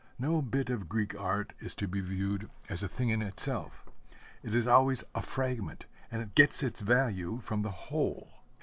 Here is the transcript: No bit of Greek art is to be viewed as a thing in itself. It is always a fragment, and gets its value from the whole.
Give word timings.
No 0.17 0.41
bit 0.41 0.71
of 0.71 0.89
Greek 0.89 1.13
art 1.13 1.53
is 1.59 1.75
to 1.75 1.87
be 1.87 2.01
viewed 2.01 2.49
as 2.69 2.81
a 2.81 2.87
thing 2.87 3.09
in 3.09 3.21
itself. 3.21 3.85
It 4.41 4.55
is 4.55 4.65
always 4.65 5.03
a 5.13 5.21
fragment, 5.21 5.85
and 6.11 6.33
gets 6.33 6.63
its 6.63 6.81
value 6.81 7.37
from 7.37 7.61
the 7.61 7.69
whole. 7.69 8.33